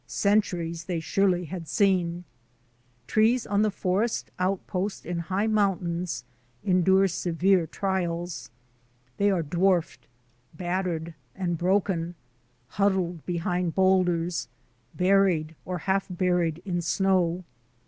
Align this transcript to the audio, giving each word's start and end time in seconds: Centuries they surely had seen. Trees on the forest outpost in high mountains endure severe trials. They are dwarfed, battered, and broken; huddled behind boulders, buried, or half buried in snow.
Centuries 0.07 0.85
they 0.85 0.99
surely 0.99 1.45
had 1.45 1.67
seen. 1.67 2.23
Trees 3.05 3.45
on 3.45 3.61
the 3.61 3.69
forest 3.69 4.31
outpost 4.39 5.05
in 5.05 5.19
high 5.19 5.45
mountains 5.45 6.23
endure 6.63 7.07
severe 7.07 7.67
trials. 7.67 8.49
They 9.17 9.29
are 9.29 9.43
dwarfed, 9.43 10.07
battered, 10.55 11.13
and 11.35 11.55
broken; 11.55 12.15
huddled 12.69 13.23
behind 13.27 13.75
boulders, 13.75 14.47
buried, 14.95 15.55
or 15.65 15.77
half 15.77 16.07
buried 16.09 16.63
in 16.65 16.81
snow. 16.81 17.43